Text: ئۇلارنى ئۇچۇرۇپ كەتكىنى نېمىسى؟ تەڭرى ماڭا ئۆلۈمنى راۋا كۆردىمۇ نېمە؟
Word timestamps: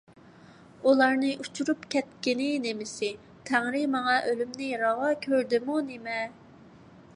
ئۇلارنى 0.91 1.33
ئۇچۇرۇپ 1.43 1.83
كەتكىنى 1.95 2.47
نېمىسى؟ 2.63 3.11
تەڭرى 3.51 3.83
ماڭا 3.97 4.17
ئۆلۈمنى 4.31 4.71
راۋا 4.85 5.15
كۆردىمۇ 5.29 5.79
نېمە؟ 5.93 6.19